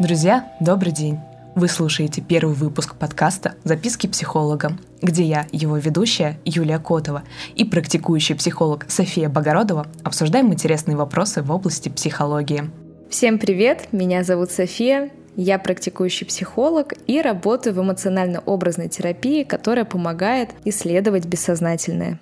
[0.00, 1.20] Друзья, добрый день!
[1.54, 7.22] Вы слушаете первый выпуск подкаста «Записки психолога», где я, его ведущая Юлия Котова
[7.54, 12.64] и практикующий психолог София Богородова обсуждаем интересные вопросы в области психологии.
[13.08, 20.50] Всем привет, меня зовут София, я практикующий психолог и работаю в эмоционально-образной терапии, которая помогает
[20.64, 22.18] исследовать бессознательное.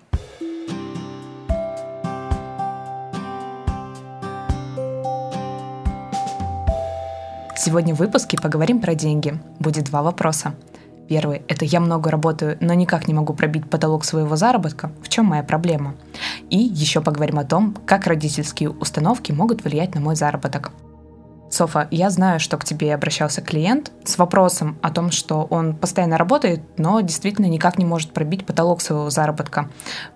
[7.65, 9.41] Сегодня в выпуске поговорим про деньги.
[9.61, 10.57] Будет два вопроса.
[11.09, 14.91] Первый– это я много работаю, но никак не могу пробить потолок своего заработка.
[15.01, 15.95] В чем моя проблема?
[16.51, 20.73] И еще поговорим о том, как родительские установки могут влиять на мой заработок.
[21.53, 26.17] Софа, я знаю, что к тебе обращался клиент с вопросом о том, что он постоянно
[26.17, 29.69] работает, но действительно никак не может пробить потолок своего заработка.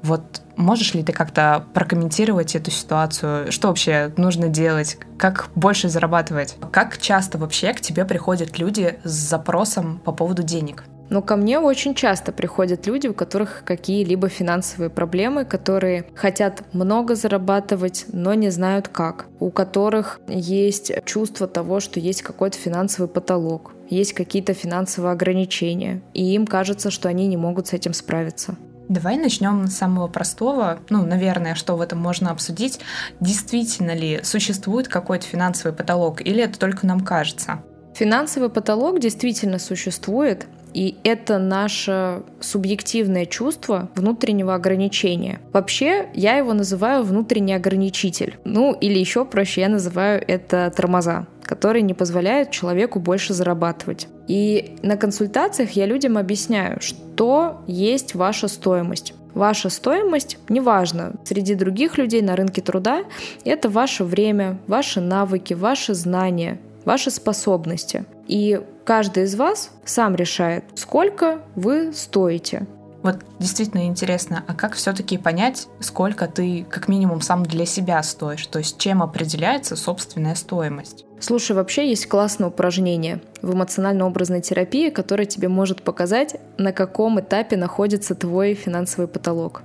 [0.03, 3.53] Вот можешь ли ты как-то прокомментировать эту ситуацию?
[3.53, 4.97] Что вообще нужно делать?
[5.19, 6.57] Как больше зарабатывать?
[6.73, 10.85] Как часто вообще к тебе приходят люди с запросом по поводу денег?
[11.09, 17.15] Но ко мне очень часто приходят люди, у которых какие-либо финансовые проблемы, которые хотят много
[17.15, 19.26] зарабатывать, но не знают как.
[19.38, 26.35] У которых есть чувство того, что есть какой-то финансовый потолок, есть какие-то финансовые ограничения, и
[26.35, 28.57] им кажется, что они не могут с этим справиться.
[28.88, 30.79] Давай начнем с самого простого.
[30.91, 32.79] Ну, наверное, что в этом можно обсудить.
[33.18, 37.63] Действительно ли существует какой-то финансовый потолок, или это только нам кажется?
[37.95, 40.46] Финансовый потолок действительно существует,
[40.77, 45.41] и это наше субъективное чувство внутреннего ограничения.
[45.55, 48.37] Вообще, я его называю внутренний ограничитель.
[48.45, 54.09] Ну, или еще проще, я называю это тормоза которые не позволяют человеку больше зарабатывать.
[54.27, 59.15] И на консультациях я людям объясняю, что есть ваша стоимость.
[59.32, 63.04] Ваша стоимость, неважно, среди других людей на рынке труда,
[63.45, 68.06] это ваше время, ваши навыки, ваши знания, ваши способности.
[68.26, 72.66] И каждый из вас сам решает, сколько вы стоите.
[73.02, 78.46] Вот действительно интересно, а как все-таки понять, сколько ты как минимум сам для себя стоишь?
[78.46, 81.04] То есть чем определяется собственная стоимость?
[81.20, 87.56] Слушай, вообще есть классное упражнение в эмоционально-образной терапии, которое тебе может показать, на каком этапе
[87.56, 89.62] находится твой финансовый потолок.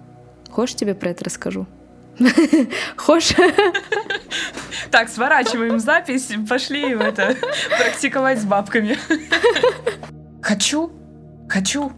[0.52, 1.66] Хочешь, тебе про это расскажу?
[2.98, 3.36] Хочешь?
[4.90, 7.36] Так, сворачиваем запись, пошли в это
[7.78, 8.98] практиковать с бабками.
[10.42, 10.92] Хочу,
[11.48, 11.92] хочу.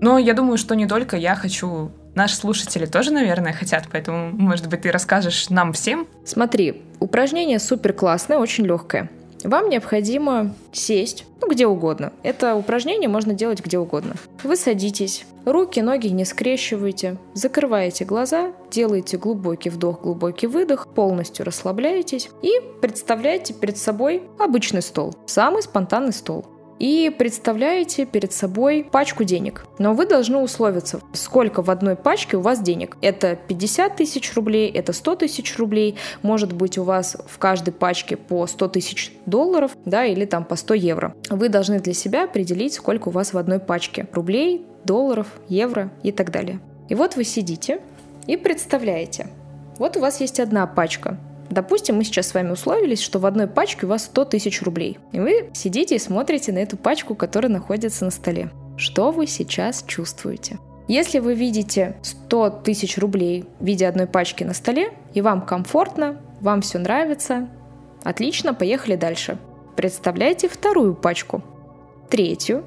[0.00, 1.92] Но я думаю, что не только я хочу.
[2.14, 6.06] Наши слушатели тоже, наверное, хотят, поэтому, может быть, ты расскажешь нам всем?
[6.24, 9.10] Смотри, упражнение супер классное, очень легкое.
[9.46, 12.12] Вам необходимо сесть, ну, где угодно.
[12.24, 14.16] Это упражнение можно делать где угодно.
[14.42, 22.28] Вы садитесь, руки, ноги не скрещиваете, закрываете глаза, делаете глубокий вдох, глубокий выдох, полностью расслабляетесь
[22.42, 26.44] и представляете перед собой обычный стол, самый спонтанный стол
[26.78, 29.64] и представляете перед собой пачку денег.
[29.78, 32.96] Но вы должны условиться, сколько в одной пачке у вас денег.
[33.00, 38.16] Это 50 тысяч рублей, это 100 тысяч рублей, может быть у вас в каждой пачке
[38.16, 41.14] по 100 тысяч долларов, да, или там по 100 евро.
[41.30, 46.12] Вы должны для себя определить, сколько у вас в одной пачке рублей, долларов, евро и
[46.12, 46.60] так далее.
[46.88, 47.80] И вот вы сидите
[48.26, 49.28] и представляете,
[49.78, 51.18] вот у вас есть одна пачка
[51.50, 54.98] Допустим, мы сейчас с вами условились, что в одной пачке у вас 100 тысяч рублей.
[55.12, 58.50] И вы сидите и смотрите на эту пачку, которая находится на столе.
[58.76, 60.58] Что вы сейчас чувствуете?
[60.88, 66.20] Если вы видите 100 тысяч рублей в виде одной пачки на столе, и вам комфортно,
[66.40, 67.48] вам все нравится,
[68.04, 69.38] отлично, поехали дальше.
[69.74, 71.42] Представляете вторую пачку,
[72.08, 72.64] третью,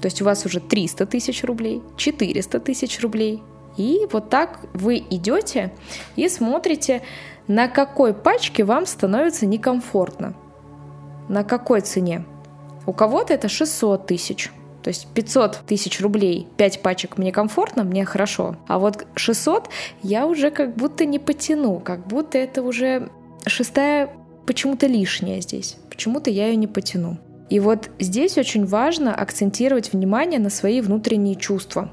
[0.00, 3.42] то есть у вас уже 300 тысяч рублей, 400 тысяч рублей.
[3.76, 5.72] И вот так вы идете
[6.14, 7.02] и смотрите
[7.48, 10.34] на какой пачке вам становится некомфортно?
[11.28, 12.24] На какой цене?
[12.86, 14.50] У кого-то это 600 тысяч.
[14.82, 18.56] То есть 500 тысяч рублей, 5 пачек мне комфортно, мне хорошо.
[18.66, 19.68] А вот 600
[20.02, 23.08] я уже как будто не потяну, как будто это уже
[23.46, 24.10] шестая
[24.46, 25.76] почему-то лишняя здесь.
[25.88, 27.18] Почему-то я ее не потяну.
[27.48, 31.90] И вот здесь очень важно акцентировать внимание на свои внутренние чувства.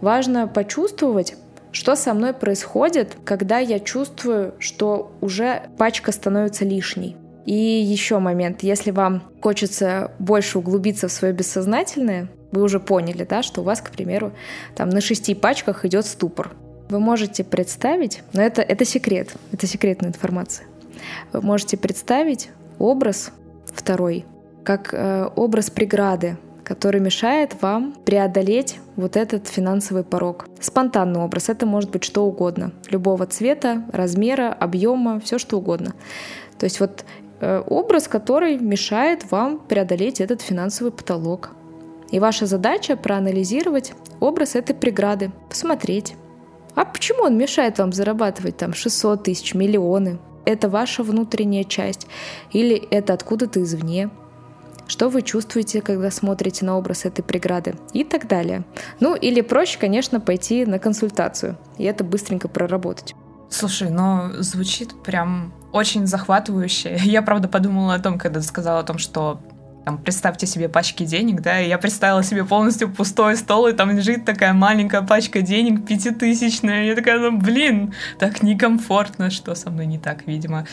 [0.00, 1.36] Важно почувствовать,
[1.72, 7.16] что со мной происходит, когда я чувствую, что уже пачка становится лишней?
[7.46, 13.42] И еще момент, если вам хочется больше углубиться в свое бессознательное, вы уже поняли, да,
[13.42, 14.32] что у вас, к примеру,
[14.74, 16.52] там на шести пачках идет ступор.
[16.88, 20.66] Вы можете представить, но это, это секрет, это секретная информация.
[21.32, 23.30] Вы можете представить образ
[23.64, 24.24] второй,
[24.64, 26.36] как э, образ преграды,
[26.70, 30.46] который мешает вам преодолеть вот этот финансовый порог.
[30.60, 32.70] Спонтанный образ— это может быть что угодно.
[32.90, 35.94] Любого цвета, размера, объема, все что угодно.
[36.60, 37.04] То есть вот
[37.40, 41.50] э, образ, который мешает вам преодолеть этот финансовый потолок.
[42.12, 46.14] И ваша задача проанализировать образ этой преграды, посмотреть.
[46.76, 50.20] А почему он мешает вам зарабатывать там 600 тысяч, миллионы?
[50.44, 52.06] Это ваша внутренняя часть
[52.52, 54.08] или это откуда-то извне?
[54.90, 57.76] Что вы чувствуете, когда смотрите на образ этой преграды?
[57.92, 58.64] И так далее.
[58.98, 63.14] Ну или проще, конечно, пойти на консультацию и это быстренько проработать.
[63.50, 66.98] Слушай, ну звучит прям очень захватывающе.
[67.04, 69.40] Я, правда, подумала о том, когда ты сказала о том, что
[69.84, 73.90] там, представьте себе пачки денег, да, и я представила себе полностью пустой стол, и там
[73.96, 79.70] лежит такая маленькая пачка денег, пятитысячная, и я такая, ну, блин, так некомфортно, что со
[79.70, 80.66] мной не так, видимо.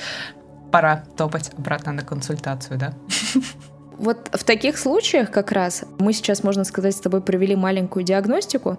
[0.73, 2.93] Пора топать обратно на консультацию, да?
[3.97, 8.77] Вот в таких случаях как раз мы сейчас, можно сказать, с тобой провели маленькую диагностику.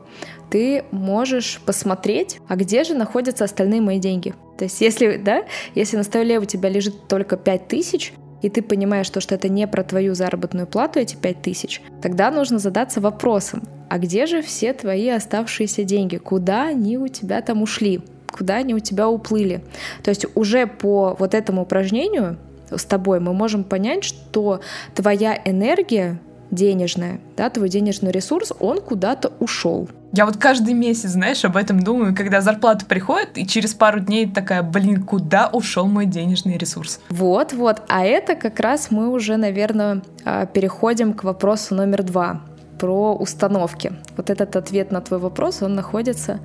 [0.50, 4.34] Ты можешь посмотреть, а где же находятся остальные мои деньги.
[4.56, 5.44] То есть если, да,
[5.74, 8.12] если на столе у тебя лежит только 5 тысяч,
[8.42, 12.30] и ты понимаешь, что, что это не про твою заработную плату, эти 5 тысяч, тогда
[12.30, 16.16] нужно задаться вопросом, а где же все твои оставшиеся деньги?
[16.16, 18.02] Куда они у тебя там ушли?
[18.30, 19.64] Куда они у тебя уплыли?
[20.04, 22.38] То есть уже по вот этому упражнению
[22.70, 24.60] с тобой мы можем понять, что
[24.94, 26.20] твоя энергия
[26.50, 29.88] денежная, да, твой денежный ресурс, он куда-то ушел.
[30.12, 34.26] Я вот каждый месяц, знаешь, об этом думаю, когда зарплата приходит, и через пару дней
[34.26, 37.00] такая, блин, куда ушел мой денежный ресурс?
[37.10, 37.82] Вот, вот.
[37.88, 42.40] А это как раз мы уже, наверное, а, переходим к вопросу номер два
[42.78, 43.92] про установки.
[44.16, 46.40] Вот этот ответ на твой вопрос, он находится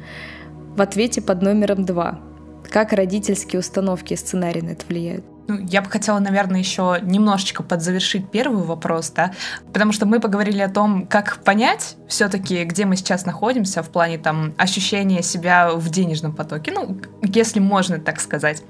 [0.76, 2.20] в ответе под номером два.
[2.70, 5.24] Как родительские установки и сценарии на это влияют?
[5.48, 9.34] Ну, я бы хотела, наверное, еще немножечко подзавершить первый вопрос, да,
[9.74, 14.18] потому что мы поговорили о том, как понять все-таки, где мы сейчас находимся в плане
[14.18, 18.64] там ощущения себя в денежном потоке, ну, если можно так сказать,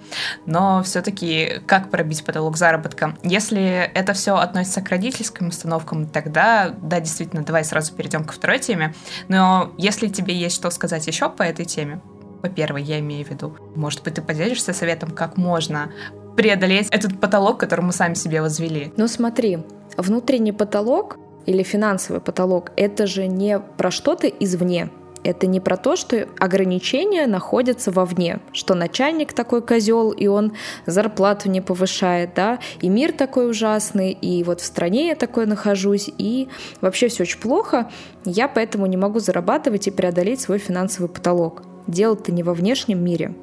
[0.47, 3.15] но все-таки как пробить потолок заработка?
[3.21, 8.57] Если это все относится к родительским установкам, тогда, да, действительно, давай сразу перейдем ко второй
[8.57, 8.95] теме,
[9.27, 12.01] но если тебе есть что сказать еще по этой теме,
[12.41, 15.91] по-первых, я имею в виду, может быть, ты поделишься советом, как можно
[16.35, 18.91] преодолеть этот потолок, который мы сами себе возвели.
[18.97, 19.59] Ну смотри,
[19.97, 24.89] внутренний потолок или финансовый потолок— это же не про что-то извне,
[25.23, 30.53] это не про то, что ограничения находятся вовне, что начальник такой козел, и он
[30.85, 36.09] зарплату не повышает, да, и мир такой ужасный, и вот в стране я такой нахожусь,
[36.17, 36.49] и
[36.81, 37.89] вообще все очень плохо,
[38.25, 41.63] я поэтому не могу зарабатывать и преодолеть свой финансовый потолок.
[41.87, 43.33] Дело-то не во внешнем мире.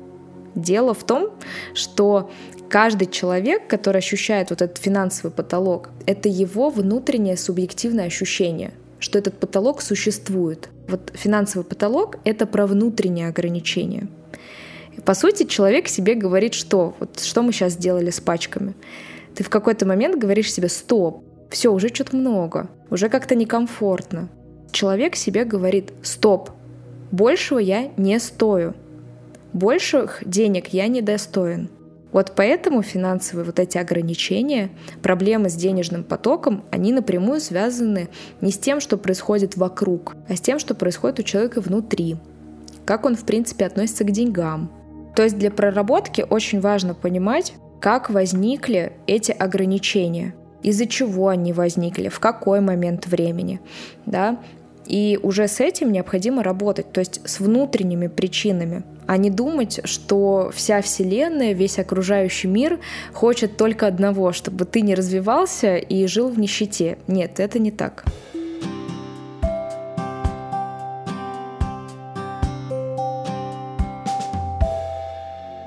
[0.55, 1.31] Дело в том,
[1.75, 2.31] что
[2.71, 9.39] каждый человек, который ощущает вот этот финансовый потолок, это его внутреннее субъективное ощущение, что этот
[9.39, 10.71] потолок существует.
[10.89, 14.07] Вот финансовый потолок— это про внутреннее ограничение.
[15.05, 18.75] по сути, человек себе говорит, что вот что мы сейчас сделали с пачками.
[19.35, 24.29] Ты в какой-то момент говоришь себе «стоп», все, уже что-то много, уже как-то некомфортно.
[24.71, 26.51] Человек себе говорит «стоп»,
[27.11, 28.75] большего я не стою,
[29.53, 31.69] больших денег я не достоин—
[32.13, 34.71] вот поэтому финансовые вот эти ограничения,
[35.03, 38.09] проблемы с денежным потоком, они напрямую связаны
[38.41, 42.17] не с тем, что происходит вокруг, а с тем, что происходит у человека внутри.
[42.85, 44.73] Как он, в принципе, относится к деньгам.
[45.15, 52.09] То есть для проработки очень важно понимать, как возникли эти ограничения, из-за чего они возникли,
[52.09, 53.61] в какой момент времени.
[54.07, 54.39] Да?
[54.87, 60.51] И уже с этим необходимо работать, то есть с внутренними причинами, а не думать, что
[60.55, 62.79] вся Вселенная, весь окружающий мир
[63.13, 66.99] хочет только одного, чтобы ты не развивался и жил в нищете.
[67.09, 68.05] Нет, это не так.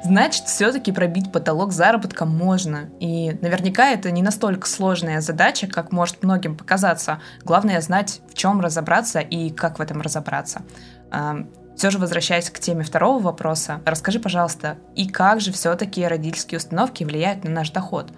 [0.04, 2.90] Значит, все-таки пробить потолок заработка можно.
[3.00, 7.20] И наверняка это не настолько сложная задача, как может многим показаться.
[7.44, 10.62] Главное знать, в чем разобраться и как в этом разобраться.
[11.76, 17.04] Все же возвращаясь к теме второго вопроса, расскажи, пожалуйста, и как же все-таки родительские установки
[17.04, 18.12] влияют на наш доход?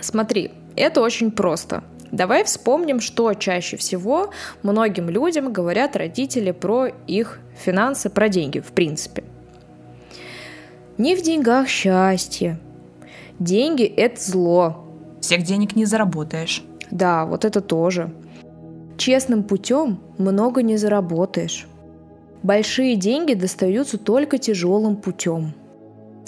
[0.00, 1.82] Смотри, это очень просто.
[2.10, 4.30] Давай вспомним, что чаще всего
[4.62, 9.24] многим людям говорят родители про их финансы, про деньги, в принципе.
[10.98, 12.58] Не в деньгах счастье.
[13.38, 14.84] Деньги– это зло.
[15.20, 16.64] Всех денег не заработаешь.
[16.90, 18.10] Да, вот это тоже.
[18.96, 21.68] Честным путем много не заработаешь.
[22.42, 25.54] Большие деньги достаются только тяжелым путем.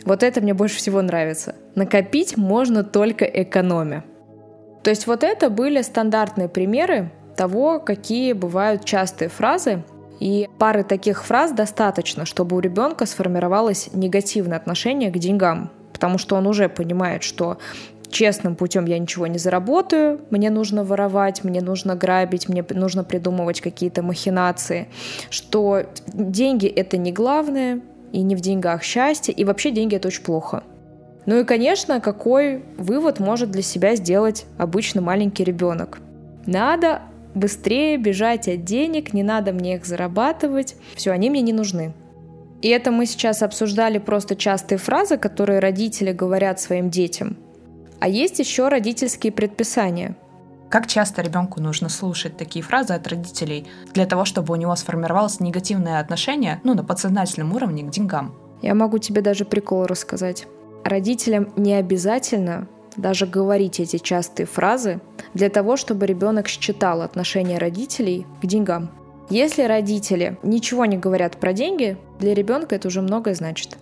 [0.04, 1.56] Вот это мне больше всего нравится.
[1.74, 4.04] Накопить можно только экономя.
[4.84, 9.82] То есть вот это были стандартные примеры того, какие бывают частые фразы,
[10.20, 16.36] и пары таких фраз достаточно, чтобы у ребенка сформировалось негативное отношение к деньгам, потому что
[16.36, 17.58] он уже понимает, что
[18.10, 23.60] честным путем я ничего не заработаю, мне нужно воровать, мне нужно грабить, мне нужно придумывать
[23.60, 24.88] какие-то махинации,
[25.30, 27.80] что деньги это не главное,
[28.12, 30.64] и не в деньгах счастье, и вообще деньги это очень плохо.
[31.26, 35.98] Ну и, конечно, какой вывод может для себя сделать обычно маленький ребенок?
[36.46, 37.02] Надо
[37.34, 41.94] быстрее бежать от денег, не надо мне их зарабатывать, все, они мне не нужны.
[42.62, 47.36] И это мы сейчас обсуждали просто частые фразы, которые родители говорят своим детям.
[48.00, 50.16] А есть еще родительские предписания.
[50.68, 55.40] Как часто ребенку нужно слушать такие фразы от родителей для того, чтобы у него сформировалось
[55.40, 58.34] негативное отношение, ну, на подсознательном уровне к деньгам?
[58.62, 60.46] Я могу тебе даже прикол рассказать.
[60.84, 65.00] Родителям не обязательно даже говорить эти частые фразы
[65.34, 68.90] для того, чтобы ребенок считал отношение родителей к деньгам.
[69.30, 73.78] Если родители ничего не говорят про деньги, для ребенка это уже многое значит.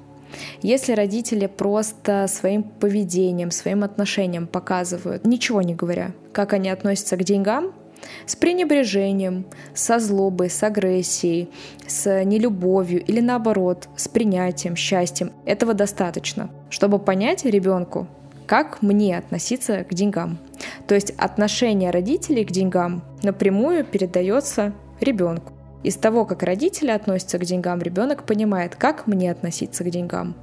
[0.61, 7.25] Если родители просто своим поведением, своим отношением показывают, ничего не говоря, как они относятся к
[7.25, 7.73] деньгам,
[8.27, 11.51] с пренебрежением, со злобой, с агрессией,
[11.87, 15.33] с нелюбовью или наоборот, с принятием, счастьем.
[15.45, 18.07] Этого достаточно, чтобы понять ребенку,
[18.49, 20.39] как мне относиться к деньгам.
[20.89, 25.53] То есть отношение родителей к деньгам напрямую передается ребенку.
[25.85, 30.35] Из того, как родители относятся к деньгам, ребенок понимает, как мне относиться к деньгам.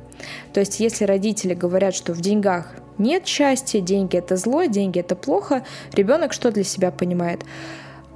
[0.54, 5.16] То есть, если родители говорят, что в деньгах нет счастья, деньги это зло, деньги это
[5.16, 7.44] плохо, ребенок что для себя понимает?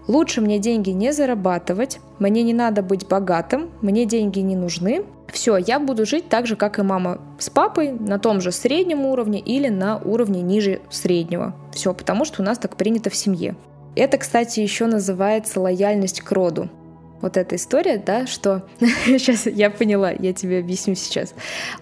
[0.08, 5.03] Лучше мне деньги не зарабатывать, мне не надо быть богатым, мне деньги не нужны.
[5.31, 9.05] Все, я буду жить так же, как и мама с папой, на том же среднем
[9.05, 11.55] уровне или на уровне ниже среднего.
[11.74, 13.55] Все, потому что у нас так принято в семье.
[13.95, 16.69] Это, кстати, еще называется лояльность к роду.
[17.21, 18.63] Вот эта история, да, что...
[19.05, 21.33] сейчас я поняла, я тебе объясню сейчас.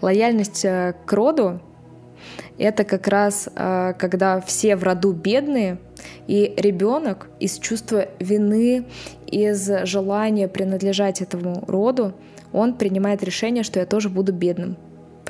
[0.02, 1.60] Лояльность э, к роду—
[2.58, 5.78] это как раз э, когда все в роду бедные,
[6.28, 8.86] и ребенок из чувства вины,
[9.26, 12.14] из желания принадлежать этому роду,
[12.54, 14.78] он принимает решение, что я тоже буду бедным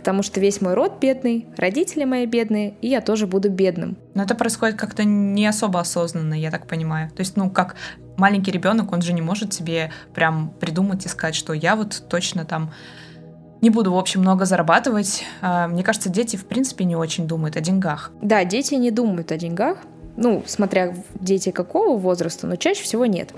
[0.08, 3.98] потому что весь мой род бедный, родители мои бедные, и я тоже буду бедным.
[4.14, 7.10] Но это происходит как-то не особо осознанно, я так понимаю.
[7.10, 7.76] То есть, ну, как
[8.16, 12.46] маленький ребенок, он же не может себе прям придумать и сказать, что я вот точно
[12.46, 12.72] там
[13.60, 15.26] не буду, в общем, много зарабатывать.
[15.42, 18.12] А, мне кажется, дети, в принципе, не очень думают о деньгах.
[18.22, 19.80] Да, дети не думают о деньгах.
[20.18, 23.30] Ну, смотря дети какого возраста, но чаще всего нет.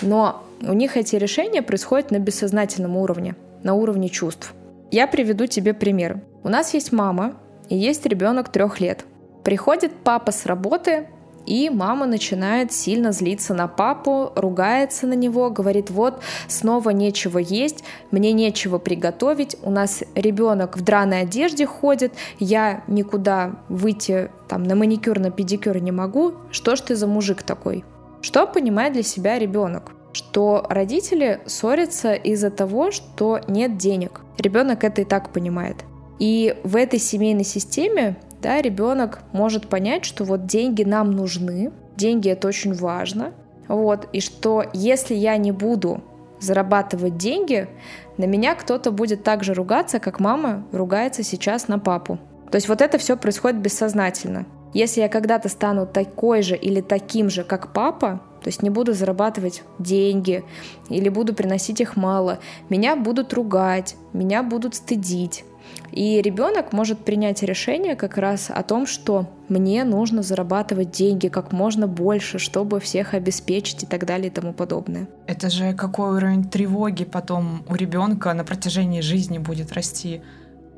[0.00, 4.54] Но у них эти решения происходят на бессознательном уровне, на уровне чувств.
[4.90, 6.20] Я приведу тебе пример.
[6.42, 7.34] У нас есть мама
[7.68, 9.04] и есть ребенок трех лет.
[9.44, 11.08] Приходит папа с работы,
[11.50, 17.82] и мама начинает сильно злиться на папу, ругается на него, говорит, вот, снова нечего есть,
[18.12, 24.76] мне нечего приготовить, у нас ребенок в драной одежде ходит, я никуда выйти там на
[24.76, 27.84] маникюр, на педикюр не могу, что ж ты за мужик такой?
[28.22, 29.92] Что понимает для себя ребенок?
[30.12, 34.22] что родители ссорятся из-за того, что нет денег.
[34.38, 35.76] Ребенок это и так понимает.
[36.18, 42.28] И в этой семейной системе да, ребенок может понять, что вот деньги нам нужны, деньги
[42.28, 43.32] это очень важно,
[43.68, 46.02] вот, и что если я не буду
[46.40, 47.68] зарабатывать деньги,
[48.16, 52.18] на меня кто-то будет так же ругаться, как мама ругается сейчас на папу.
[52.50, 54.46] То есть вот это все происходит бессознательно.
[54.72, 58.94] Если я когда-то стану такой же или таким же, как папа, то есть не буду
[58.94, 60.44] зарабатывать деньги
[60.88, 62.38] или буду приносить их мало.
[62.68, 65.44] Меня будут ругать, меня будут стыдить.
[65.92, 71.52] И ребенок может принять решение как раз о том, что мне нужно зарабатывать деньги как
[71.52, 75.08] можно больше, чтобы всех обеспечить и так далее и тому подобное.
[75.26, 80.22] Это же какой уровень тревоги потом у ребенка на протяжении жизни будет расти.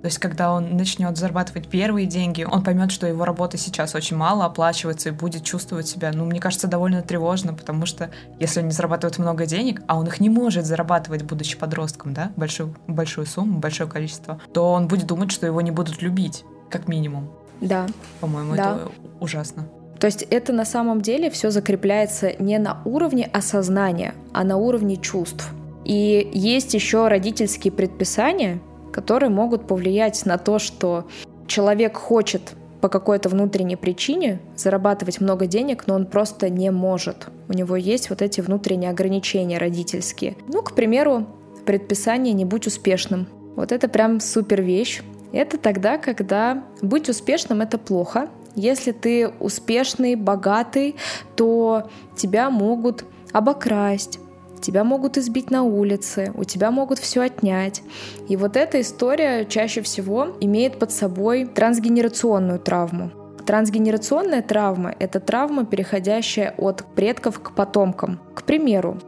[0.03, 4.17] То есть, когда он начнет зарабатывать первые деньги, он поймет, что его работа сейчас очень
[4.17, 8.67] мало оплачивается и будет чувствовать себя, ну, мне кажется, довольно тревожно, потому что если он
[8.67, 13.29] не зарабатывает много денег, а он их не может зарабатывать, будучи подростком, да, большую, большую
[13.29, 17.31] сумму, большое количество, то он будет думать, что его не будут любить, как минимум.
[17.61, 17.87] Да.
[18.21, 18.75] По-моему, да.
[18.75, 19.69] это ужасно.
[20.01, 24.97] То есть это на самом деле все закрепляется не на уровне осознания, а на уровне
[24.97, 25.49] чувств.
[25.85, 28.61] И есть еще родительские предписания,
[28.93, 31.07] которые могут повлиять на то, что
[31.47, 37.29] человек хочет по какой-то внутренней причине зарабатывать много денег, но он просто не может.
[37.49, 40.37] У него есть вот эти внутренние ограничения родительские.
[40.49, 41.27] Ну, к примеру,
[41.65, 43.29] предписание «не будь успешным».
[43.55, 45.03] Вот это прям супер вещь.
[45.33, 48.29] Это тогда, когда быть успешным— это плохо.
[48.57, 50.97] Если ты успешный, богатый,
[51.37, 54.19] то тебя могут обокрасть,
[54.63, 57.83] тебя могут избить на улице, у тебя могут все отнять.
[58.29, 63.11] И вот эта история чаще всего имеет под собой трансгенерационную травму.
[63.45, 68.21] Трансгенерационная травма– это травма, переходящая от предков к потомкам.
[68.35, 68.99] К примеру,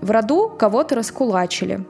[0.00, 1.84] в роду кого-то раскулачили,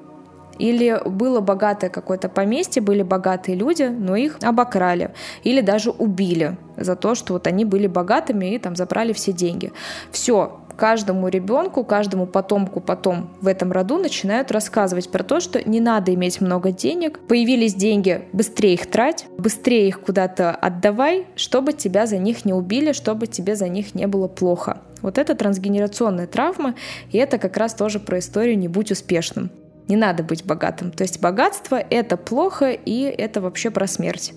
[0.58, 5.12] или было богатое какое-то поместье, были богатые люди, но их обокрали.
[5.44, 9.72] Или даже убили за то, что вот они были богатыми и там забрали все деньги.
[10.10, 15.80] Все, каждому ребенку, каждому потомку потом в этом роду начинают рассказывать про то, что не
[15.80, 22.06] надо иметь много денег, появились деньги, быстрее их трать, быстрее их куда-то отдавай, чтобы тебя
[22.06, 24.78] за них не убили, чтобы тебе за них не было плохо.
[25.02, 26.74] Вот это трансгенерационная травма,
[27.10, 29.50] и это как раз тоже про историю «не будь успешным».
[29.88, 30.90] Не надо быть богатым.
[30.90, 34.32] То есть богатство— это плохо, и это вообще про смерть.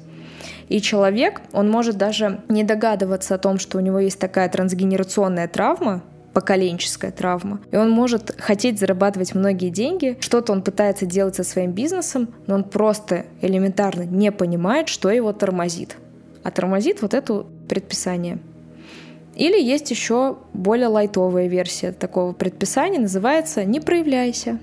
[0.68, 5.48] И человек, он может даже не догадываться о том, что у него есть такая трансгенерационная
[5.48, 6.04] травма,
[6.40, 7.60] поколенческая травма.
[7.70, 12.56] И он может хотеть зарабатывать многие деньги, что-то он пытается делать со своим бизнесом, но
[12.56, 15.98] он просто элементарно не понимает, что его тормозит.
[16.44, 18.40] А тормозит вот это предписание.
[19.36, 24.60] Или есть еще более лайтовая версия такого предписания, называется «не проявляйся»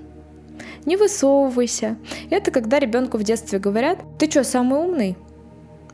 [0.85, 1.97] не высовывайся.
[2.31, 5.17] Это когда ребенку в детстве говорят, ты что, самый умный?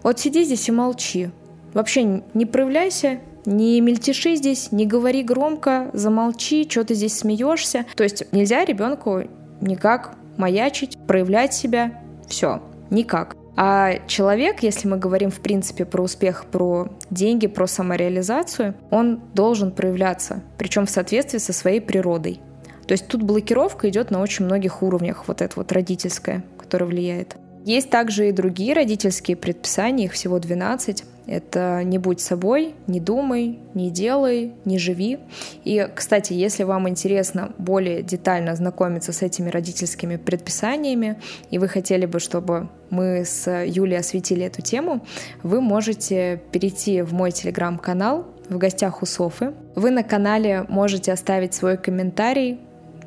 [0.04, 1.32] Вот сиди здесь и молчи.
[1.74, 7.86] Вообще не проявляйся, не мельтеши здесь, не говори громко, замолчи, что ты здесь смеешься.
[7.96, 9.24] То есть нельзя ребенку
[9.62, 12.02] никак маячить, проявлять себя.
[12.28, 13.36] Все, никак.
[13.56, 19.72] А человек, если мы говорим в принципе про успех, про деньги, про самореализацию, он должен
[19.72, 22.40] проявляться, причем в соответствии со своей природой.
[22.88, 27.36] То есть тут блокировка идет на очень многих уровнях, вот это вот родительская, которая влияет.
[27.64, 31.06] Есть также и другие родительские предписания, их всего 12.
[31.26, 35.20] Это «не будь собой», «не думай», «не делай», «не живи».
[35.64, 42.06] И, кстати, если вам интересно более детально знакомиться с этими родительскими предписаниями, и вы хотели
[42.06, 45.06] бы, чтобы мы с Юлей осветили эту тему,
[45.44, 49.54] вы можете перейти в мой телеграм-канал в гостях у Софы.
[49.76, 52.60] Вы на канале можете оставить свой комментарий,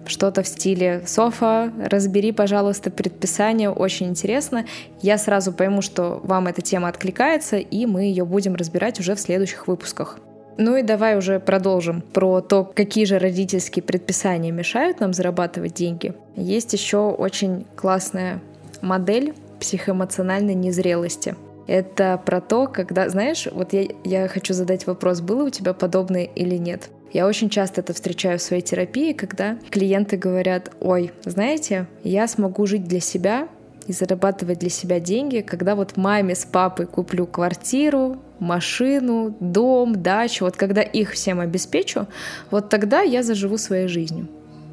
[0.06, 4.66] что-то в стиле «Софа, разбери, пожалуйста, предписание, очень интересно».
[5.02, 9.20] Я сразу пойму, что вам эта тема откликается, и мы ее будем разбирать уже в
[9.20, 10.18] следующих выпусках.
[10.58, 16.14] Ну и давай уже продолжим про то, какие же родительские предписания мешают нам зарабатывать деньги.
[16.34, 18.40] Есть еще очень классная
[18.80, 21.34] модель психоэмоциональной незрелости.
[21.66, 26.24] Это про то, когда, знаешь, вот я, я хочу задать вопрос, было у тебя подобное
[26.24, 26.90] или нет?
[27.12, 32.66] Я очень часто это встречаю в своей терапии, когда клиенты говорят, ой, знаете, я смогу
[32.66, 33.48] жить для себя
[33.86, 40.44] и зарабатывать для себя деньги, когда вот маме с папой куплю квартиру, машину, дом, дачу,
[40.44, 42.06] вот когда их всем обеспечу,
[42.50, 44.28] вот тогда я заживу своей жизнью.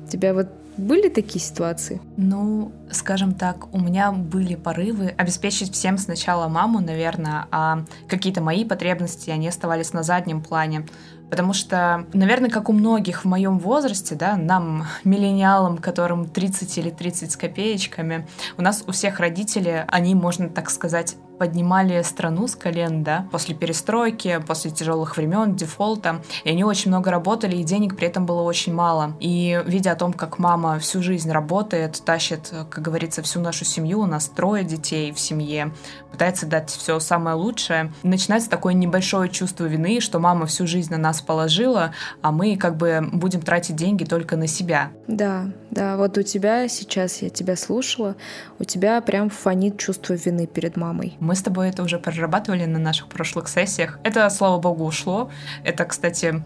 [0.10, 2.02] Тебя вот были такие ситуации?
[2.18, 8.66] Ну, скажем так, у меня были порывы обеспечить всем сначала маму, наверное, а какие-то мои
[8.66, 10.86] потребности, они оставались на заднем плане.
[11.34, 16.92] Потому что, наверное, как у многих в моем возрасте, да, нам, миллениалам, которым 30 или
[16.92, 22.56] 30 с копеечками, у нас у всех родители, они, можно так сказать, поднимали страну с
[22.56, 27.96] колен, да, после перестройки, после тяжелых времен, дефолта, и они очень много работали, и денег
[27.96, 29.16] при этом было очень мало.
[29.20, 34.02] И видя о том, как мама всю жизнь работает, тащит, как говорится, всю нашу семью,
[34.02, 35.74] у нас трое детей в семье,
[36.12, 40.98] пытается дать все самое лучшее, начинается такое небольшое чувство вины, что мама всю жизнь на
[40.98, 44.92] нас положила, а мы как бы будем тратить деньги только на себя.
[45.08, 48.16] Да, да, вот у тебя сейчас, я тебя слушала,
[48.60, 51.18] у тебя прям фонит чувство вины перед мамой.
[51.20, 54.00] Мы с тобой это уже прорабатывали на наших прошлых сессиях.
[54.04, 55.32] Это, слава богу, ушло.
[55.64, 56.44] Это, кстати,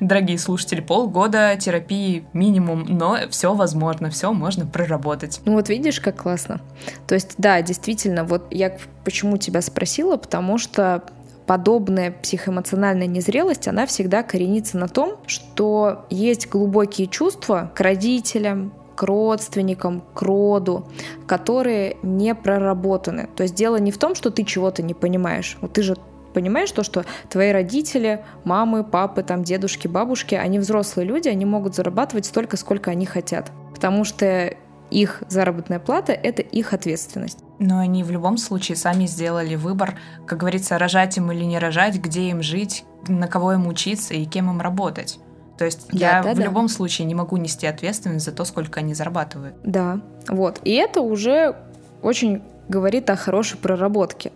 [0.00, 5.40] дорогие слушатели, полгода терапии минимум, но все возможно, все можно проработать.
[5.44, 6.60] Ну вот видишь, как классно.
[7.06, 11.04] То есть, да, действительно, вот я почему тебя спросила, потому что
[11.46, 19.02] подобная психоэмоциональная незрелость, она всегда коренится на том, что есть глубокие чувства к родителям, к
[19.02, 20.88] родственникам, к роду,
[21.26, 23.28] которые не проработаны.
[23.36, 25.58] То есть дело не в том, что ты чего-то не понимаешь.
[25.60, 25.96] Вот ты же
[26.32, 31.74] понимаешь то, что твои родители, мамы, папы, там, дедушки, бабушки, они взрослые люди, они могут
[31.74, 33.52] зарабатывать столько, сколько они хотят.
[33.74, 34.54] Потому что
[34.90, 37.38] их заработная плата— это их ответственность.
[37.58, 41.96] Но они в любом случае сами сделали выбор, как говорится, рожать им или не рожать,
[41.96, 45.18] где им жить, на кого им учиться и кем им работать.
[45.56, 46.44] То есть да, я да, в да.
[46.44, 49.54] любом случае не могу нести ответственность за то, сколько они зарабатывают.
[49.64, 50.60] Да, вот.
[50.64, 51.56] И это уже
[52.02, 54.32] очень говорит о хорошей проработке.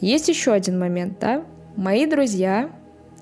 [0.00, 1.44] Есть еще один момент, да?
[1.76, 2.70] Мои друзья,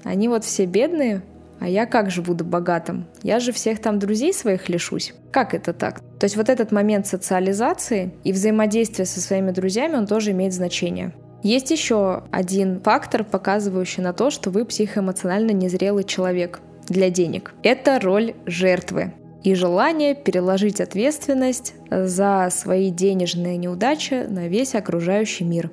[0.04, 1.22] они вот все бедные,
[1.60, 3.06] а я как же буду богатым?
[3.22, 5.14] Я же всех там друзей своих лишусь.
[5.30, 6.02] Как это так?
[6.20, 11.14] То есть вот этот момент социализации и взаимодействия со своими друзьями, он тоже имеет значение.
[11.42, 17.54] Есть еще один фактор, показывающий на то, что вы психоэмоционально незрелый человек для денег.
[17.62, 25.70] Это роль жертвы и желание переложить ответственность за свои денежные неудачи на весь окружающий мир.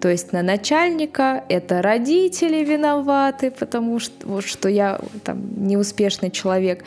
[0.00, 6.84] То есть на начальника это родители виноваты, потому что, вот, что я там неуспешный человек.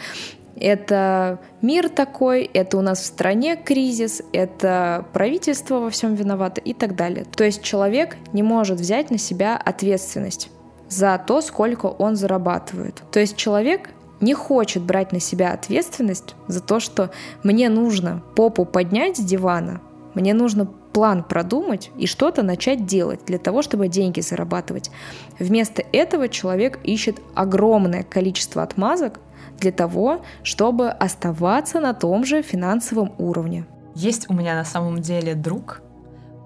[0.56, 6.74] Это мир такой, это у нас в стране кризис, это правительство во всем виновато и
[6.74, 7.26] так далее.
[7.26, 10.50] То есть человек не может взять на себя ответственность
[10.90, 13.02] за то, сколько он зарабатывает.
[13.12, 13.90] То есть человек
[14.22, 17.12] не хочет брать на себя ответственность за то, что
[17.44, 19.82] мне нужно попу поднять с дивана,
[20.14, 24.92] мне нужно план продумать и что-то начать делать для того, чтобы деньги зарабатывать.
[25.40, 29.20] Вместо этого человек ищет огромное количество отмазок
[29.64, 33.66] для того, чтобы оставаться на том же финансовом уровне.
[33.96, 35.82] Есть у меня на самом деле друг,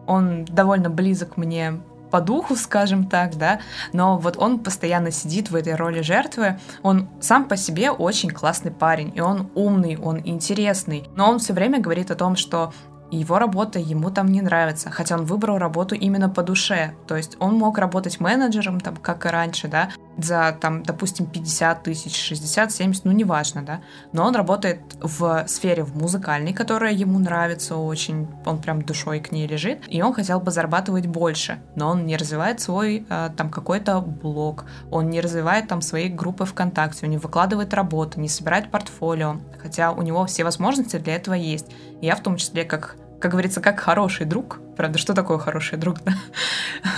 [0.06, 3.60] он довольно близок мне по духу, скажем так, да,
[3.92, 8.72] но вот он постоянно сидит в этой роли жертвы, он сам по себе очень классный
[8.72, 12.72] парень, и он умный, он интересный, но он все время говорит о том, что
[13.12, 16.94] его работа ему там не нравится, хотя он выбрал работу именно по душе.
[17.08, 21.84] То есть он мог работать менеджером, там, как и раньше, да, за, там, допустим, 50
[21.84, 23.82] тысяч, 60, 70, ну, неважно, да.
[24.12, 29.32] Но он работает в сфере в музыкальной, которая ему нравится очень, он прям душой к
[29.32, 33.50] ней лежит, и он хотел бы зарабатывать больше, но он не развивает свой, э, там,
[33.50, 38.72] какой-то блог, он не развивает там свои группы ВКонтакте, он не выкладывает работу, не собирает
[38.72, 41.68] портфолио, хотя у него все возможности для этого есть.
[42.02, 44.60] Я в том числе как как говорится, как хороший друг.
[44.76, 46.14] Правда, что такое хороший друг, да?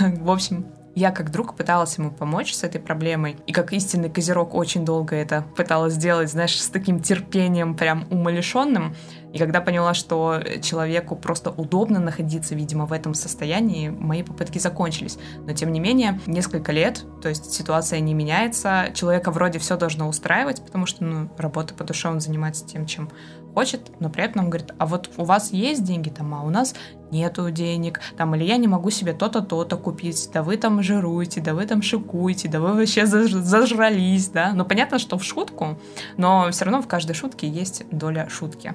[0.20, 4.54] В общем, я как друг пыталась ему помочь с этой проблемой, и как истинный козерог
[4.54, 8.94] очень долго это пыталась сделать, знаешь, с таким терпением прям умалишенным.
[9.32, 15.18] И когда поняла, что человеку просто удобно находиться, видимо, в этом состоянии, мои попытки закончились.
[15.46, 20.08] Но тем не менее, несколько лет, то есть ситуация не меняется, человека вроде все должно
[20.08, 23.10] устраивать, потому что, ну, работа по душе, он занимается тем, чем
[23.54, 26.74] хочет, но при этом говорит, а вот у вас есть деньги там, а у нас
[27.10, 31.40] нету денег, там, или я не могу себе то-то, то-то купить, да вы там жируете,
[31.40, 34.52] да вы там шикуете, да вы вообще зажрались, да.
[34.54, 35.78] Ну, понятно, что в шутку,
[36.16, 38.74] но все равно в каждой шутке есть доля шутки.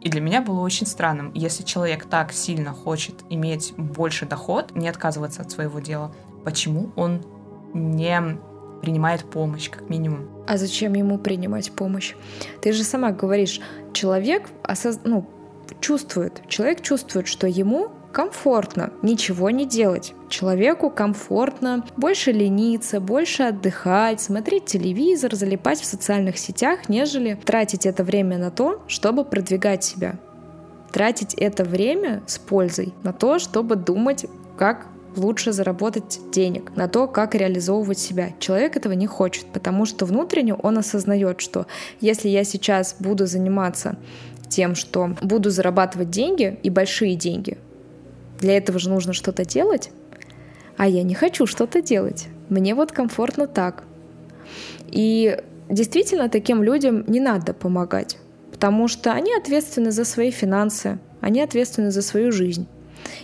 [0.00, 4.88] И для меня было очень странным, если человек так сильно хочет иметь больше доход, не
[4.88, 6.12] отказываться от своего дела,
[6.44, 7.22] почему он
[7.74, 8.38] не
[8.82, 10.28] принимает помощь, как минимум.
[10.46, 12.14] А зачем ему принимать помощь?
[12.60, 13.60] Ты же сама говоришь,
[13.92, 15.00] человек осоз...
[15.04, 15.26] ну,
[15.80, 20.14] чувствует, человек чувствует, что ему комфортно ничего не делать.
[20.30, 28.04] Человеку комфортно больше лениться, больше отдыхать, смотреть телевизор, залипать в социальных сетях, нежели тратить это
[28.04, 30.14] время на то, чтобы продвигать себя.
[30.92, 34.24] Тратить это время с пользой на то, чтобы думать,
[34.56, 38.30] как лучше заработать денег, на то, как реализовывать себя.
[38.38, 41.66] Человек этого не хочет, потому что внутренне он осознает, что
[42.00, 43.96] если я сейчас буду заниматься
[44.48, 47.58] тем, что буду зарабатывать деньги и большие деньги,
[48.38, 49.90] для этого же нужно что-то делать,
[50.76, 52.28] а я не хочу что-то делать.
[52.48, 53.84] Мне вот комфортно так.
[54.88, 58.18] И действительно таким людям не надо помогать,
[58.52, 62.68] потому что они ответственны за свои финансы, они ответственны за свою жизнь.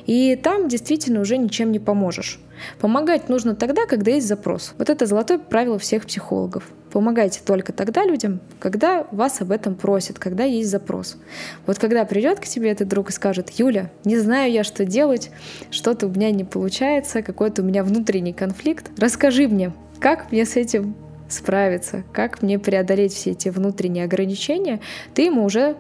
[0.07, 2.41] И там действительно уже ничем не поможешь.
[2.81, 4.75] Помогать нужно тогда, когда есть запрос.
[4.79, 6.71] Вот это золотое правило всех психологов.
[6.93, 11.17] Помогайте только тогда людям, когда вас об этом просят, когда есть запрос.
[11.67, 15.31] Вот когда придет к тебе этот друг и скажет, Юля, не знаю я, что делать,
[15.71, 20.57] что-то у меня не получается, какой-то у меня внутренний конфликт, расскажи мне, как мне с
[20.57, 20.95] этим
[21.33, 24.81] справиться, как мне преодолеть все эти внутренние ограничения,
[25.15, 25.77] ты ему уже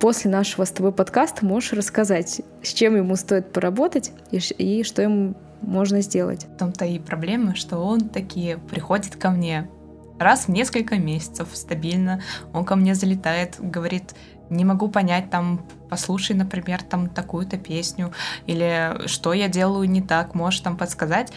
[0.00, 5.02] после нашего с тобой подкаста можешь рассказать, с чем ему стоит поработать и, и что
[5.02, 6.46] ему можно сделать.
[6.46, 9.68] В том-то и проблема, что он такие приходит ко мне
[10.18, 14.14] раз в несколько месяцев стабильно, он ко мне залетает, говорит,
[14.50, 18.12] не могу понять, там, послушай, например, там такую-то песню,
[18.46, 21.32] или что я делаю не так, можешь там подсказать.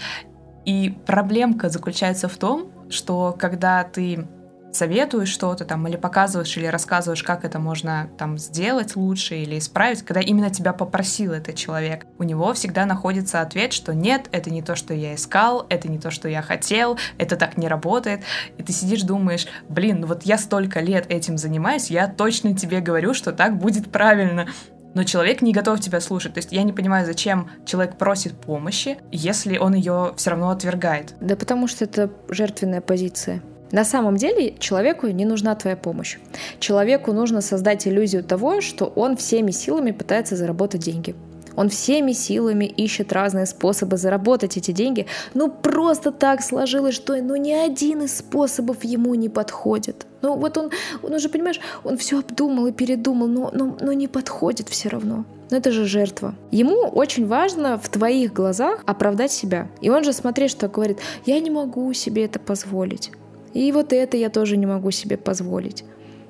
[0.66, 4.28] И проблемка заключается в том, что когда ты
[4.76, 10.04] советуешь что-то там, или показываешь, или рассказываешь, как это можно там сделать лучше или исправить,
[10.04, 14.62] когда именно тебя попросил этот человек, у него всегда находится ответ, что нет, это не
[14.62, 18.22] то, что я искал, это не то, что я хотел, это так не работает.
[18.58, 22.82] И ты сидишь, думаешь, блин, ну вот я столько лет этим занимаюсь, я точно тебе
[22.82, 24.48] говорю, что так будет правильно
[24.96, 26.34] но человек не готов тебя слушать.
[26.34, 31.14] То есть я не понимаю, зачем человек просит помощи, если он ее все равно отвергает.
[31.22, 33.44] Да потому что это жертвенная позиция.
[33.72, 36.18] На самом деле человеку не нужна твоя помощь.
[36.60, 41.16] Человеку нужно создать иллюзию того, что он всеми силами пытается заработать деньги.
[41.56, 45.08] Он всеми силами ищет разные способы заработать эти деньги.
[45.34, 50.06] Ну просто так сложилось, что ну ни один из способов ему не подходит.
[50.22, 50.72] Ну вот он,
[51.04, 55.26] он уже, понимаешь, он все обдумал и передумал, но, но, но не подходит все равно.
[55.52, 56.34] Но это же жертва.
[56.52, 59.68] Ему очень важно в твоих глазах оправдать себя.
[59.82, 63.12] И он же, смотри, что говорит, я не могу себе это позволить.
[63.54, 65.86] И вот это я тоже не могу себе позволить.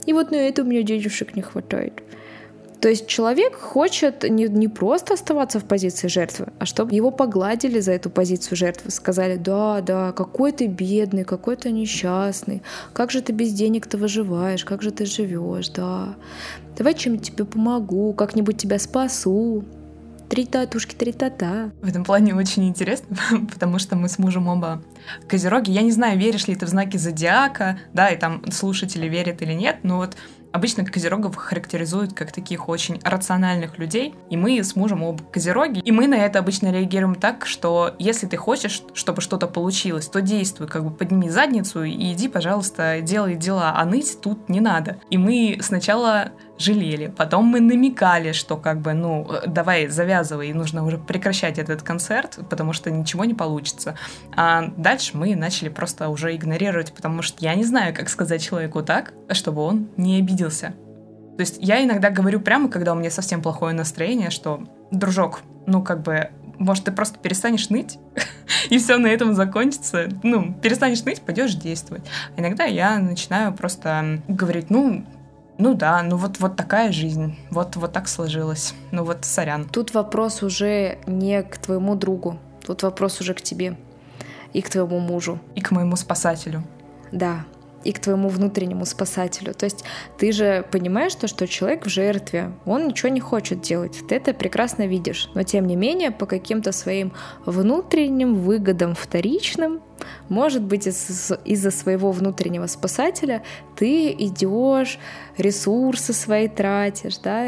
[0.06, 2.04] И вот на это у меня денежек не хватает.
[2.82, 7.80] То есть человек хочет не, не просто оставаться в позиции жертвы, а чтобы его погладили
[7.80, 8.92] за эту позицию жертвы.
[8.92, 12.62] Сказали, да, да, какой ты бедный, какой ты несчастный,
[12.94, 16.16] как же ты без денег-то выживаешь, как же ты живешь, да.
[16.78, 19.64] Давай чем-нибудь тебе помогу, как-нибудь тебя спасу.
[20.30, 21.72] Три татушки, три тата.
[21.82, 23.16] В этом плане очень интересно,
[23.52, 24.82] потому что мы с мужем оба
[25.28, 25.72] козероги.
[25.72, 29.54] Я не знаю, веришь ли ты в знаки зодиака, да, и там слушатели верят или
[29.54, 30.18] нет, но вот
[30.56, 35.92] Обычно козерогов характеризуют как таких очень рациональных людей, и мы с мужем оба козероги, и
[35.92, 40.70] мы на это обычно реагируем так, что если ты хочешь, чтобы что-то получилось, то действуй,
[40.70, 44.96] как бы подними задницу и иди, пожалуйста, делай дела, а ныть тут не надо.
[45.10, 47.08] И мы сначала жалели.
[47.16, 52.74] Потом мы намекали, что как бы, ну, давай завязывай, нужно уже прекращать этот концерт, потому
[52.74, 53.96] что ничего не получится.
[54.36, 58.84] А дальше мы начали просто уже игнорировать, потому что я не знаю, как сказать человеку
[58.84, 60.74] так, чтобы он не обиделся.
[61.38, 65.82] То есть я иногда говорю прямо, когда у меня совсем плохое настроение, что, дружок, ну
[65.82, 68.00] как бы, может, ты просто перестанешь ныть,
[68.70, 70.08] и все на этом закончится.
[70.24, 72.06] Ну, перестанешь ныть, пойдешь действовать.
[72.36, 75.06] А иногда я начинаю просто говорить, ну,
[75.58, 78.74] ну да, ну вот, вот такая жизнь, вот, вот так сложилось.
[78.92, 79.66] Ну вот, сорян.
[79.66, 83.78] Тут вопрос уже не к твоему другу, тут вопрос уже к тебе
[84.54, 85.40] и к твоему мужу.
[85.56, 86.64] И к моему спасателю.
[87.12, 87.46] Да,
[87.86, 89.54] и к твоему внутреннему спасателю.
[89.54, 89.86] То есть
[90.18, 94.02] ты же понимаешь то, что человек в жертве, он ничего не хочет делать.
[94.10, 95.30] Ты это прекрасно видишь.
[95.36, 97.14] Но тем не менее, по каким-то своим
[97.46, 99.82] внутренним выгодам вторичным,
[100.30, 103.44] может быть, из-за своего внутреннего спасателя
[103.76, 105.00] ты идешь,
[105.38, 107.48] ресурсы свои тратишь, да,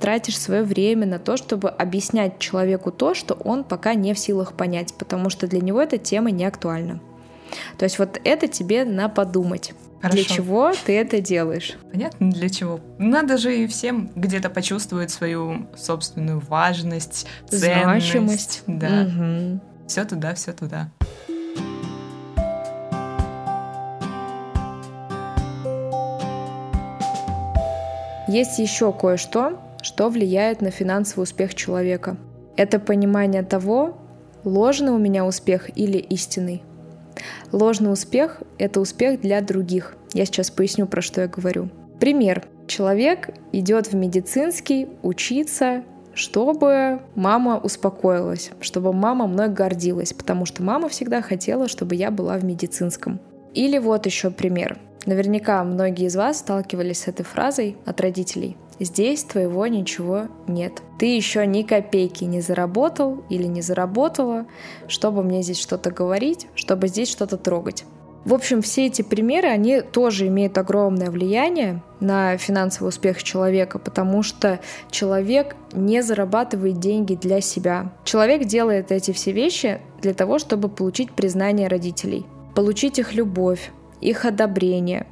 [0.00, 4.52] тратишь свое время на то, чтобы объяснять человеку то, что он пока не в силах
[4.52, 7.00] понять, потому что для него эта тема не актуальна.
[7.78, 9.72] То есть вот это тебе на подумать.
[10.00, 10.14] Хорошо.
[10.16, 11.74] Для чего ты это делаешь?
[11.90, 12.80] Понятно, для чего.
[12.98, 18.10] Надо же и всем где-то почувствовать свою собственную важность, ценность.
[18.10, 18.62] Значимость.
[18.66, 19.06] Да.
[19.06, 19.60] Угу.
[19.88, 20.90] Все туда, все туда.
[28.28, 32.16] Есть еще кое-что, что влияет на финансовый успех человека.
[32.56, 33.96] Это понимание того,
[34.42, 36.62] ложный у меня успех или истинный.
[37.52, 39.96] Ложный успех— это успех для других.
[40.12, 41.68] Я сейчас поясню, про что я говорю.
[42.00, 42.46] Пример.
[42.66, 50.88] Человек идет в медицинский учиться, чтобы мама успокоилась, чтобы мама мной гордилась, потому что мама
[50.88, 53.20] всегда хотела, чтобы я была в медицинском.
[53.54, 54.78] Или вот еще пример.
[55.06, 58.56] Наверняка многие из вас сталкивались с этой фразой от родителей.
[58.78, 60.82] Здесь твоего ничего нет.
[60.98, 64.46] Ты еще ни копейки не заработал или не заработала,
[64.86, 67.84] чтобы мне здесь что-то говорить, чтобы здесь что-то трогать.
[68.26, 74.24] В общем, все эти примеры, они тоже имеют огромное влияние на финансовый успех человека, потому
[74.24, 74.58] что
[74.90, 77.92] человек не зарабатывает деньги для себя.
[78.02, 84.24] Человек делает эти все вещи для того, чтобы получить признание родителей, получить их любовь, их
[84.24, 85.06] одобрение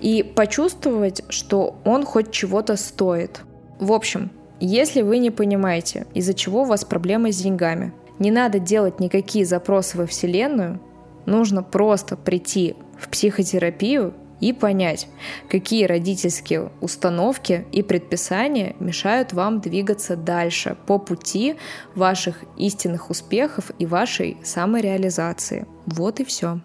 [0.00, 3.42] и почувствовать, что он хоть чего-то стоит.
[3.80, 4.30] В общем,
[4.60, 9.44] если вы не понимаете, из-за чего у вас проблемы с деньгами, не надо делать никакие
[9.44, 10.80] запросы во Вселенную,
[11.26, 15.08] нужно просто прийти в психотерапию и понять,
[15.48, 21.56] какие родительские установки и предписания мешают вам двигаться дальше по пути
[21.94, 25.66] ваших истинных успехов и вашей самореализации.
[25.86, 26.60] Вот и все.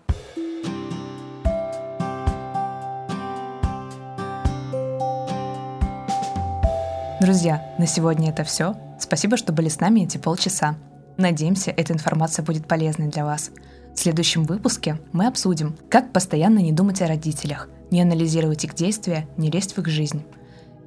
[7.24, 8.76] Друзья, на сегодня это все.
[9.00, 10.76] Спасибо, что были с нами эти полчаса.
[11.16, 13.50] Надеемся, эта информация будет полезной для вас.
[13.96, 19.26] В следующем выпуске мы обсудим, как постоянно не думать о родителях, не анализировать их действия,
[19.38, 20.22] не лезть в их жизнь.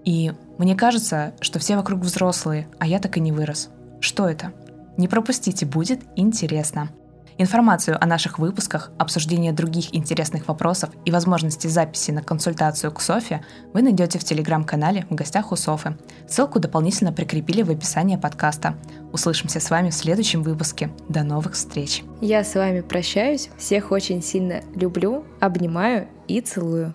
[0.04, 3.70] И мне кажется, что все вокруг взрослые, а я так и не вырос.
[4.00, 4.52] Что это?
[4.98, 6.90] Не пропустите, будет интересно.
[7.38, 13.44] Информацию о наших выпусках, обсуждение других интересных вопросов и возможности записи на консультацию к Софе
[13.74, 15.98] вы найдете в телеграм-канале «В гостях у Софы».
[16.26, 18.76] Ссылку дополнительно прикрепили в описании подкаста.
[19.12, 20.90] Услышимся с вами в следующем выпуске.
[21.10, 22.04] До новых встреч!
[22.22, 23.50] Я с вами прощаюсь.
[23.58, 26.94] Всех очень сильно люблю, обнимаю и целую.